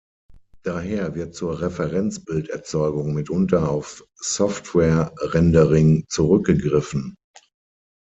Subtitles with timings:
[0.63, 7.13] Daher wird zur Referenzbild-Erzeugung mitunter auf Software-Rendering zurückgegriffen.